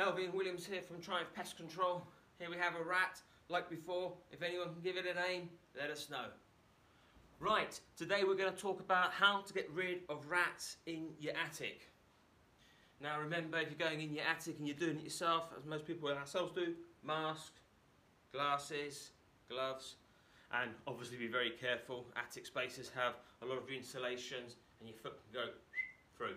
[0.00, 2.02] Melvin Williams here from Triumph Pest Control.
[2.38, 4.14] Here we have a rat, like before.
[4.32, 6.24] If anyone can give it a name, let us know.
[7.38, 11.34] Right, today we're going to talk about how to get rid of rats in your
[11.36, 11.82] attic.
[13.02, 15.86] Now remember, if you're going in your attic and you're doing it yourself, as most
[15.86, 16.72] people ourselves do,
[17.04, 17.52] mask,
[18.32, 19.10] glasses,
[19.50, 19.96] gloves,
[20.50, 22.06] and obviously be very careful.
[22.16, 25.50] Attic spaces have a lot of insulations and your foot can go
[26.16, 26.36] through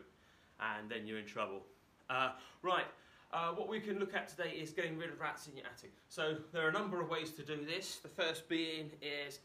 [0.60, 1.62] and then you're in trouble.
[2.10, 2.86] Uh, right,
[3.34, 5.92] uh, what we can look at today is getting rid of rats in your attic.
[6.08, 7.98] So there are a number of ways to do this.
[7.98, 9.40] The first being is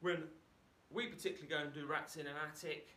[0.00, 0.24] when
[0.90, 2.88] we particularly go and do rats in an attic,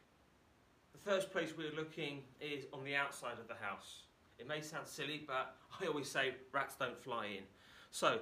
[0.91, 4.03] the first place we're looking is on the outside of the house.
[4.37, 7.43] It may sound silly, but I always say rats don't fly in.
[7.91, 8.19] So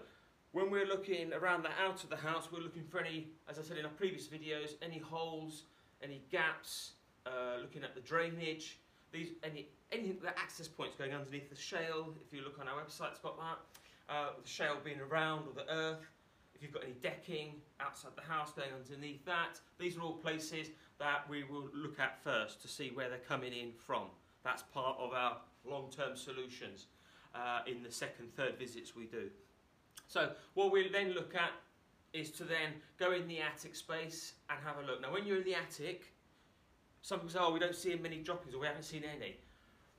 [0.52, 3.64] when we're looking around the out of the house, we're looking for any, as I
[3.64, 5.64] said in our previous videos, any holes,
[6.04, 6.92] any gaps,
[7.26, 8.78] uh, looking at the drainage,
[9.12, 12.14] these any anything the access points going underneath the shale.
[12.26, 13.60] If you look on our website, it's got that.
[14.08, 16.06] Uh, the shale being around or the earth.
[16.54, 20.70] If you've got any decking outside the house going underneath that, these are all places
[21.00, 24.04] that we will look at first to see where they're coming in from.
[24.44, 26.88] That's part of our long-term solutions
[27.34, 29.30] uh, in the second, third visits we do.
[30.08, 31.52] So what we'll then look at
[32.14, 35.02] is to then go in the attic space and have a look.
[35.02, 36.14] Now when you're in the attic,
[37.06, 39.38] some people say, oh, we don't see many droppings or we haven't seen any.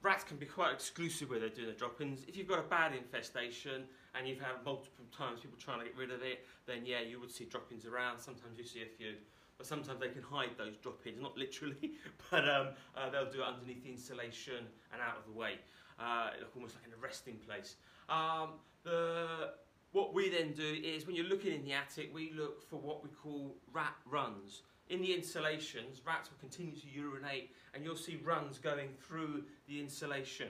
[0.02, 2.24] Rats can be quite exclusive where they're doing the droppings.
[2.26, 3.84] If you've got a bad infestation
[4.16, 7.20] and you've had multiple times people trying to get rid of it, then yeah, you
[7.20, 8.18] would see droppings around.
[8.18, 9.14] Sometimes you see a few.
[9.56, 11.92] But sometimes they can hide those droppings, not literally,
[12.32, 15.60] but um, uh, they'll do it underneath the insulation and out of the way,
[16.00, 17.76] uh, almost like in a resting place.
[18.08, 19.52] Um, the
[19.92, 23.04] what we then do is when you're looking in the attic, we look for what
[23.04, 28.20] we call rat runs in the insulations, rats will continue to urinate and you'll see
[28.24, 30.48] runs going through the insulation,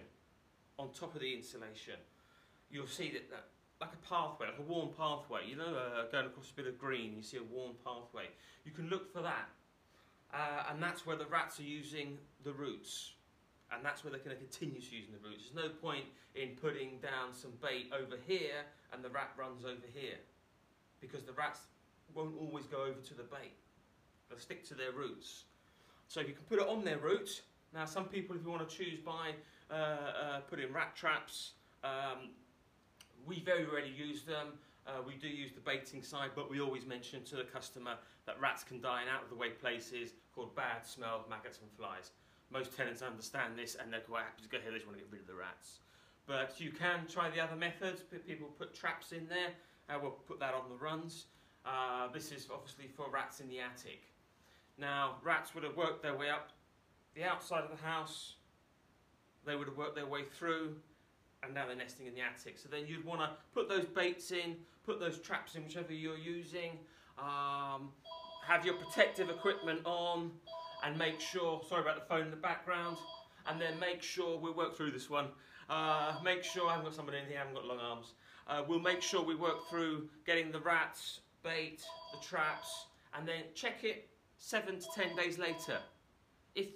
[0.78, 1.94] on top of the insulation.
[2.70, 3.44] You'll see that, that
[3.80, 6.78] like a pathway, like a worn pathway, you know, uh, going across a bit of
[6.78, 8.24] green, you see a worn pathway.
[8.64, 9.48] You can look for that.
[10.32, 13.12] Uh, and that's where the rats are using the routes.
[13.72, 15.50] And that's where they're going to continue using the routes.
[15.52, 19.86] There's no point in putting down some bait over here and the rat runs over
[19.92, 20.18] here.
[21.00, 21.60] Because the rats
[22.14, 23.52] won't always go over to the bait.
[24.28, 25.44] They'll stick to their routes.
[26.08, 27.42] So you can put it on their routes.
[27.74, 29.32] Now some people, if you want to choose by
[29.70, 31.52] uh, uh, putting rat traps,
[31.84, 32.30] um,
[33.26, 34.58] we very rarely use them.
[34.86, 37.94] Uh, we do use the baiting side, but we always mention to the customer
[38.24, 41.70] that rats can die in out of the way places called bad smell, maggots and
[41.76, 42.12] flies.
[42.50, 45.04] Most tenants understand this and they're quite happy to go here, they just want to
[45.04, 45.80] get rid of the rats.
[46.26, 48.02] But you can try the other methods.
[48.26, 49.50] People put traps in there.
[49.88, 51.26] Uh, we'll put that on the runs.
[51.64, 54.02] Uh, this is obviously for rats in the attic.
[54.78, 56.50] Now, rats would have worked their way up
[57.16, 58.34] the outside of the house,
[59.46, 60.76] they would have worked their way through,
[61.42, 62.58] and now they're nesting in the attic.
[62.58, 66.18] So then you'd want to put those baits in, put those traps in, whichever you're
[66.18, 66.72] using,
[67.18, 67.88] um,
[68.46, 70.30] have your protective equipment on,
[70.84, 72.98] and make sure, sorry about the phone in the background,
[73.46, 75.28] and then make sure, we'll work through this one,
[75.70, 78.12] uh, make sure, I haven't got somebody in here, I haven't got long arms,
[78.46, 81.82] uh, we'll make sure we work through getting the rats, bait,
[82.12, 85.78] the traps, and then check it seven to ten days later.
[86.54, 86.68] If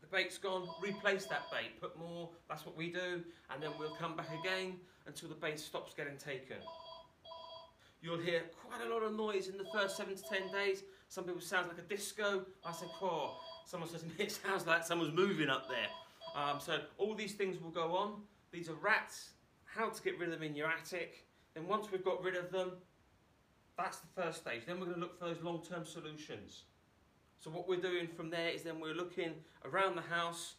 [0.00, 3.94] the bait's gone, replace that bait, put more, that's what we do, and then we'll
[3.96, 4.76] come back again
[5.06, 6.58] until the bait stops getting taken.
[8.00, 10.82] You'll hear quite a lot of noise in the first seven to ten days.
[11.08, 12.44] Some people sounds like a disco.
[12.64, 13.34] I say, "Cool."
[13.66, 15.88] Someone says, it sounds like someone's moving up there.
[16.36, 18.22] Um, so all these things will go on.
[18.52, 19.30] These are rats,
[19.64, 21.26] how to get rid of them in your attic.
[21.54, 22.72] Then once we've got rid of them,
[23.76, 24.62] that's the first stage.
[24.66, 26.64] Then we're going to look for those long-term solutions.
[27.40, 29.34] So what we're doing from there is then we're looking
[29.64, 30.54] around the house.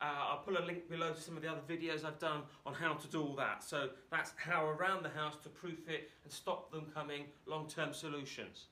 [0.00, 2.72] Uh, I'll put a link below to some of the other videos I've done on
[2.72, 3.62] how to do all that.
[3.62, 8.66] So that's how around the house to proof it and stop them coming long-term solutions.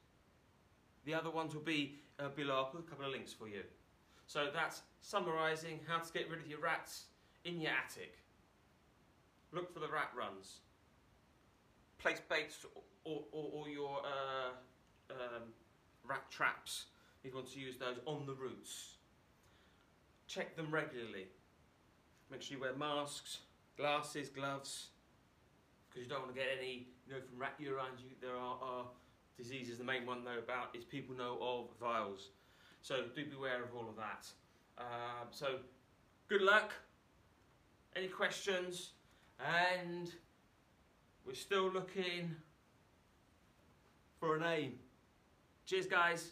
[1.05, 2.57] The other ones will be uh, below.
[2.57, 3.63] I'll put a couple of links for you.
[4.27, 7.05] So that's summarising how to get rid of your rats
[7.45, 8.19] in your attic.
[9.53, 10.61] Look for the rat runs.
[11.99, 12.67] Place baits
[13.05, 14.51] or, or, or your uh,
[15.11, 15.43] um,
[16.07, 16.87] rat traps
[17.25, 18.95] you want to use those on the routes.
[20.27, 21.27] Check them regularly.
[22.31, 23.39] Make sure you wear masks,
[23.77, 24.89] glasses, gloves,
[25.89, 27.97] because you don't want to get any, you know, from rat urine.
[27.99, 28.85] You, there are, are
[29.37, 29.79] diseases.
[29.79, 32.29] The main one, though, about is people know of Weil's.
[32.83, 34.27] So do beware of all of that.
[34.79, 35.57] Um, so
[36.29, 36.73] good luck.
[37.97, 38.91] Any questions?
[39.41, 40.13] And
[41.27, 42.35] we're still looking
[44.21, 44.75] for a name.
[45.67, 46.31] Cheers, guys.